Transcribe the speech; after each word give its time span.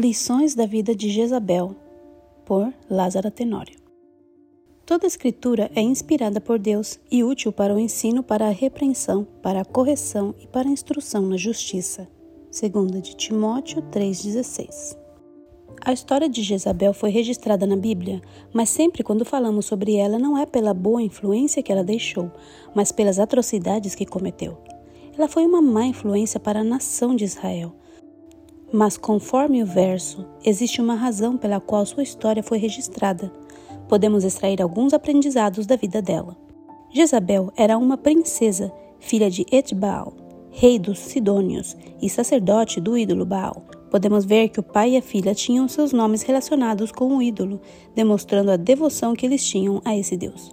Lições 0.00 0.54
da 0.54 0.64
vida 0.64 0.94
de 0.94 1.10
Jezabel, 1.10 1.74
por 2.44 2.72
Lázaro 2.88 3.32
Tenório. 3.32 3.80
Toda 4.86 5.08
escritura 5.08 5.72
é 5.74 5.80
inspirada 5.80 6.40
por 6.40 6.56
Deus 6.56 7.00
e 7.10 7.24
útil 7.24 7.52
para 7.52 7.74
o 7.74 7.80
ensino, 7.80 8.22
para 8.22 8.46
a 8.46 8.52
repreensão, 8.52 9.26
para 9.42 9.62
a 9.62 9.64
correção 9.64 10.36
e 10.38 10.46
para 10.46 10.68
a 10.68 10.70
instrução 10.70 11.22
na 11.22 11.36
justiça. 11.36 12.08
Segunda 12.48 13.00
de 13.00 13.16
Timóteo 13.16 13.82
3:16. 13.90 14.96
A 15.84 15.92
história 15.92 16.28
de 16.28 16.44
Jezabel 16.44 16.94
foi 16.94 17.10
registrada 17.10 17.66
na 17.66 17.76
Bíblia, 17.76 18.22
mas 18.52 18.68
sempre 18.68 19.02
quando 19.02 19.24
falamos 19.24 19.66
sobre 19.66 19.96
ela 19.96 20.16
não 20.16 20.38
é 20.38 20.46
pela 20.46 20.72
boa 20.72 21.02
influência 21.02 21.60
que 21.60 21.72
ela 21.72 21.82
deixou, 21.82 22.30
mas 22.72 22.92
pelas 22.92 23.18
atrocidades 23.18 23.96
que 23.96 24.06
cometeu. 24.06 24.58
Ela 25.18 25.26
foi 25.26 25.44
uma 25.44 25.60
má 25.60 25.86
influência 25.86 26.38
para 26.38 26.60
a 26.60 26.64
nação 26.64 27.16
de 27.16 27.24
Israel 27.24 27.74
mas, 28.72 28.96
conforme 28.96 29.62
o 29.62 29.66
verso, 29.66 30.26
existe 30.44 30.80
uma 30.80 30.94
razão 30.94 31.36
pela 31.36 31.60
qual 31.60 31.84
sua 31.86 32.02
história 32.02 32.42
foi 32.42 32.58
registrada. 32.58 33.32
Podemos 33.88 34.24
extrair 34.24 34.60
alguns 34.60 34.92
aprendizados 34.92 35.66
da 35.66 35.76
vida 35.76 36.02
dela. 36.02 36.36
Jezabel 36.90 37.52
era 37.56 37.78
uma 37.78 37.96
princesa, 37.96 38.72
filha 38.98 39.30
de 39.30 39.46
Etbaal, 39.50 40.14
rei 40.50 40.78
dos 40.78 40.98
Sidônios 40.98 41.76
e 42.00 42.08
sacerdote 42.08 42.80
do 42.80 42.96
ídolo 42.96 43.24
Baal. 43.24 43.62
Podemos 43.90 44.24
ver 44.24 44.50
que 44.50 44.60
o 44.60 44.62
pai 44.62 44.90
e 44.90 44.96
a 44.96 45.02
filha 45.02 45.34
tinham 45.34 45.66
seus 45.66 45.92
nomes 45.92 46.22
relacionados 46.22 46.92
com 46.92 47.16
o 47.16 47.22
ídolo, 47.22 47.60
demonstrando 47.94 48.50
a 48.50 48.56
devoção 48.56 49.14
que 49.14 49.24
eles 49.24 49.44
tinham 49.46 49.80
a 49.84 49.96
esse 49.96 50.16
Deus. 50.16 50.50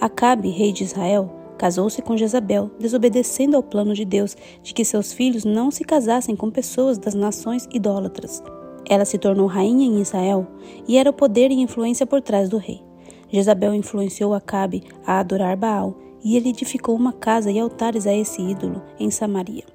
Acabe, 0.00 0.48
rei 0.48 0.72
de 0.72 0.84
Israel, 0.84 1.30
Casou-se 1.58 2.00
com 2.02 2.16
Jezabel, 2.16 2.70
desobedecendo 2.78 3.56
ao 3.56 3.62
plano 3.62 3.94
de 3.94 4.04
Deus 4.04 4.36
de 4.62 4.74
que 4.74 4.84
seus 4.84 5.12
filhos 5.12 5.44
não 5.44 5.70
se 5.70 5.84
casassem 5.84 6.34
com 6.34 6.50
pessoas 6.50 6.98
das 6.98 7.14
nações 7.14 7.68
idólatras. 7.72 8.42
Ela 8.88 9.04
se 9.04 9.18
tornou 9.18 9.46
rainha 9.46 9.86
em 9.86 10.00
Israel 10.00 10.46
e 10.86 10.98
era 10.98 11.10
o 11.10 11.14
poder 11.14 11.50
e 11.50 11.60
influência 11.60 12.06
por 12.06 12.20
trás 12.20 12.48
do 12.48 12.58
rei. 12.58 12.82
Jezabel 13.28 13.74
influenciou 13.74 14.34
Acabe 14.34 14.84
a 15.06 15.18
adorar 15.20 15.56
Baal 15.56 15.96
e 16.22 16.36
ele 16.36 16.50
edificou 16.50 16.94
uma 16.94 17.12
casa 17.12 17.50
e 17.50 17.58
altares 17.58 18.06
a 18.06 18.14
esse 18.14 18.42
ídolo 18.42 18.82
em 18.98 19.10
Samaria. 19.10 19.73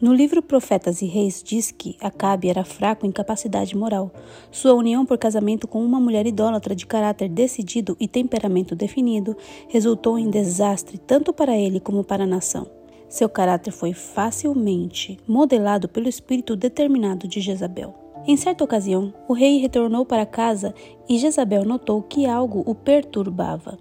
No 0.00 0.12
livro 0.12 0.42
Profetas 0.42 1.02
e 1.02 1.06
Reis 1.06 1.40
diz 1.42 1.70
que 1.70 1.96
Acabe 2.00 2.48
era 2.48 2.64
fraco 2.64 3.06
em 3.06 3.12
capacidade 3.12 3.76
moral. 3.76 4.10
Sua 4.50 4.74
união 4.74 5.06
por 5.06 5.16
casamento 5.16 5.68
com 5.68 5.84
uma 5.84 6.00
mulher 6.00 6.26
idólatra 6.26 6.74
de 6.74 6.84
caráter 6.84 7.28
decidido 7.28 7.96
e 8.00 8.08
temperamento 8.08 8.74
definido 8.74 9.36
resultou 9.68 10.18
em 10.18 10.28
desastre 10.28 10.98
tanto 10.98 11.32
para 11.32 11.56
ele 11.56 11.78
como 11.78 12.02
para 12.02 12.24
a 12.24 12.26
nação. 12.26 12.66
Seu 13.08 13.28
caráter 13.28 13.70
foi 13.70 13.92
facilmente 13.92 15.16
modelado 15.28 15.88
pelo 15.88 16.08
espírito 16.08 16.56
determinado 16.56 17.28
de 17.28 17.40
Jezabel. 17.40 17.94
Em 18.26 18.36
certa 18.36 18.64
ocasião, 18.64 19.14
o 19.28 19.32
rei 19.32 19.58
retornou 19.58 20.04
para 20.04 20.26
casa 20.26 20.74
e 21.08 21.18
Jezabel 21.18 21.64
notou 21.64 22.02
que 22.02 22.26
algo 22.26 22.64
o 22.66 22.74
perturbava. 22.74 23.78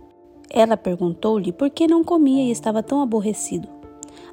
Ela 0.48 0.78
perguntou-lhe 0.78 1.52
por 1.52 1.72
que 1.72 1.88
não 1.88 2.04
comia 2.04 2.44
e 2.44 2.52
estava 2.52 2.84
tão 2.84 3.02
aborrecido. 3.02 3.83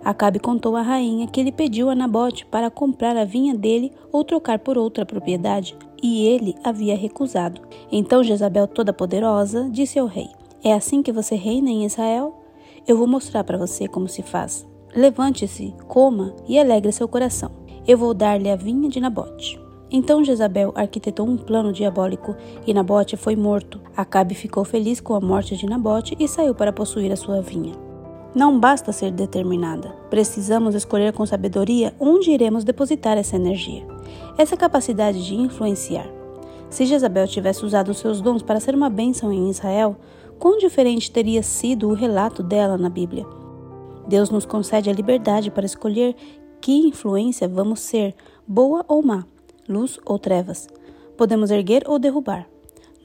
Acabe 0.05 0.39
contou 0.39 0.77
à 0.77 0.83
rainha 0.83 1.27
que 1.27 1.41
ele 1.41 1.53
pediu 1.53 1.91
a 1.91 1.95
Nabote 1.95 2.47
para 2.47 2.71
comprar 2.71 3.17
a 3.17 3.25
vinha 3.25 3.55
dele 3.55 3.93
ou 4.11 4.25
trocar 4.25 4.59
por 4.59 4.79
outra 4.79 5.05
propriedade, 5.05 5.77
e 6.03 6.27
ele 6.27 6.57
havia 6.65 6.97
recusado. 6.97 7.61
Então 7.93 8.25
Jezabel, 8.25 8.67
toda 8.67 8.93
poderosa, 8.93 9.69
disse 9.71 9.99
ao 9.99 10.07
rei: 10.07 10.29
É 10.65 10.73
assim 10.73 11.03
que 11.03 11.13
você 11.13 11.35
reina 11.35 11.71
em 11.71 11.85
Israel? 11.85 12.35
Eu 12.87 12.97
vou 12.97 13.07
mostrar 13.07 13.45
para 13.45 13.59
você 13.59 13.87
como 13.87 14.09
se 14.09 14.23
faz. 14.23 14.67
Levante-se, 14.95 15.75
coma 15.87 16.35
e 16.49 16.59
alegre 16.59 16.91
seu 16.93 17.07
coração. 17.07 17.53
Eu 17.87 17.97
vou 17.99 18.15
dar-lhe 18.15 18.51
a 18.51 18.57
vinha 18.57 18.89
de 18.89 19.01
Nabote. 19.01 19.61
Então 19.91 20.25
Jezabel 20.25 20.73
arquitetou 20.75 21.29
um 21.29 21.37
plano 21.37 21.73
diabólico 21.73 22.37
e 22.67 22.73
Nabote 22.73 23.17
foi 23.17 23.35
morto. 23.35 23.81
Acabe 23.97 24.35
ficou 24.35 24.65
feliz 24.65 25.01
com 25.01 25.15
a 25.15 25.21
morte 25.21 25.57
de 25.57 25.67
Nabote 25.67 26.17
e 26.19 26.29
saiu 26.29 26.55
para 26.55 26.73
possuir 26.73 27.11
a 27.11 27.17
sua 27.17 27.41
vinha. 27.41 27.90
Não 28.33 28.61
basta 28.61 28.93
ser 28.93 29.11
determinada, 29.11 29.89
precisamos 30.09 30.77
escolher 30.77 31.13
com 31.13 31.27
sabedoria 31.27 31.93
onde 31.99 32.31
iremos 32.31 32.63
depositar 32.63 33.19
essa 33.19 33.35
energia, 33.35 33.85
essa 34.39 34.57
capacidade 34.57 35.27
de 35.27 35.35
influenciar. 35.35 36.09
Se 36.69 36.87
Jezabel 36.87 37.27
tivesse 37.27 37.65
usado 37.65 37.93
seus 37.93 38.21
dons 38.21 38.41
para 38.41 38.61
ser 38.61 38.73
uma 38.73 38.89
bênção 38.89 39.33
em 39.33 39.51
Israel, 39.51 39.97
quão 40.39 40.59
diferente 40.59 41.11
teria 41.11 41.43
sido 41.43 41.89
o 41.89 41.93
relato 41.93 42.41
dela 42.41 42.79
na 42.79 42.89
Bíblia? 42.89 43.27
Deus 44.07 44.31
nos 44.31 44.47
concede 44.47 44.89
a 44.89 44.93
liberdade 44.93 45.51
para 45.51 45.67
escolher 45.67 46.15
que 46.61 46.73
influência 46.87 47.49
vamos 47.49 47.81
ser, 47.81 48.15
boa 48.47 48.85
ou 48.87 49.03
má, 49.03 49.25
luz 49.69 49.99
ou 50.07 50.21
trevas. 50.21 50.69
Podemos 51.17 51.51
erguer 51.51 51.83
ou 51.87 51.99
derrubar. 51.99 52.47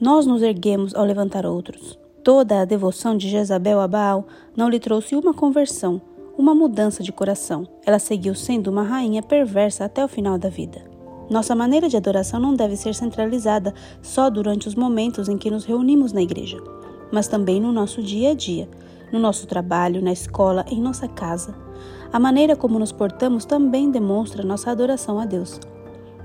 Nós 0.00 0.24
nos 0.24 0.40
erguemos 0.40 0.94
ao 0.94 1.04
levantar 1.04 1.44
outros. 1.44 1.98
Toda 2.26 2.60
a 2.60 2.64
devoção 2.64 3.16
de 3.16 3.28
Jezabel 3.28 3.78
a 3.80 3.86
Baal 3.86 4.26
não 4.56 4.68
lhe 4.68 4.80
trouxe 4.80 5.14
uma 5.14 5.32
conversão, 5.32 6.02
uma 6.36 6.56
mudança 6.56 7.00
de 7.00 7.12
coração. 7.12 7.68
Ela 7.86 8.00
seguiu 8.00 8.34
sendo 8.34 8.66
uma 8.66 8.82
rainha 8.82 9.22
perversa 9.22 9.84
até 9.84 10.04
o 10.04 10.08
final 10.08 10.36
da 10.36 10.48
vida. 10.48 10.82
Nossa 11.30 11.54
maneira 11.54 11.88
de 11.88 11.96
adoração 11.96 12.40
não 12.40 12.52
deve 12.52 12.76
ser 12.76 12.96
centralizada 12.96 13.72
só 14.02 14.28
durante 14.28 14.66
os 14.66 14.74
momentos 14.74 15.28
em 15.28 15.38
que 15.38 15.52
nos 15.52 15.64
reunimos 15.64 16.12
na 16.12 16.20
igreja, 16.20 16.58
mas 17.12 17.28
também 17.28 17.60
no 17.60 17.70
nosso 17.70 18.02
dia 18.02 18.32
a 18.32 18.34
dia, 18.34 18.68
no 19.12 19.20
nosso 19.20 19.46
trabalho, 19.46 20.02
na 20.02 20.10
escola, 20.10 20.64
em 20.68 20.80
nossa 20.80 21.06
casa. 21.06 21.54
A 22.12 22.18
maneira 22.18 22.56
como 22.56 22.76
nos 22.76 22.90
portamos 22.90 23.44
também 23.44 23.88
demonstra 23.88 24.42
nossa 24.42 24.72
adoração 24.72 25.20
a 25.20 25.26
Deus. 25.26 25.60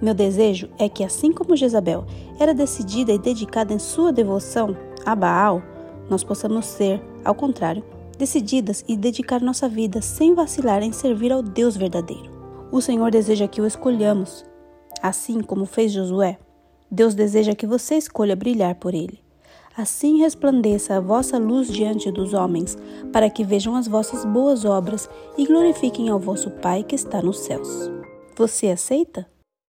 Meu 0.01 0.15
desejo 0.15 0.67
é 0.79 0.89
que, 0.89 1.03
assim 1.03 1.31
como 1.31 1.55
Jezabel 1.55 2.07
era 2.39 2.55
decidida 2.55 3.11
e 3.13 3.19
dedicada 3.19 3.71
em 3.71 3.77
sua 3.77 4.11
devoção 4.11 4.75
a 5.05 5.15
Baal, 5.15 5.61
nós 6.09 6.23
possamos 6.23 6.65
ser, 6.65 7.01
ao 7.23 7.35
contrário, 7.35 7.83
decididas 8.17 8.83
e 8.87 8.95
dedicar 8.95 9.41
nossa 9.41 9.67
vida 9.67 10.01
sem 10.01 10.35
vacilar 10.35 10.83
em 10.83 10.91
servir 10.91 11.31
ao 11.31 11.41
Deus 11.41 11.75
verdadeiro. 11.75 12.29
O 12.71 12.81
Senhor 12.81 13.09
deseja 13.11 13.47
que 13.47 13.61
o 13.61 13.65
escolhamos, 13.65 14.45
assim 15.01 15.41
como 15.41 15.65
fez 15.65 15.91
Josué. 15.91 16.37
Deus 16.89 17.15
deseja 17.15 17.55
que 17.55 17.65
você 17.65 17.95
escolha 17.95 18.35
brilhar 18.35 18.75
por 18.75 18.93
ele. 18.93 19.19
Assim 19.77 20.19
resplandeça 20.19 20.97
a 20.97 20.99
vossa 20.99 21.37
luz 21.37 21.71
diante 21.71 22.11
dos 22.11 22.33
homens, 22.33 22.77
para 23.13 23.29
que 23.29 23.43
vejam 23.43 23.75
as 23.75 23.87
vossas 23.87 24.25
boas 24.25 24.65
obras 24.65 25.09
e 25.37 25.45
glorifiquem 25.45 26.09
ao 26.09 26.19
vosso 26.19 26.51
Pai 26.51 26.83
que 26.83 26.95
está 26.95 27.21
nos 27.21 27.39
céus. 27.39 27.89
Você 28.35 28.67
aceita? 28.67 29.30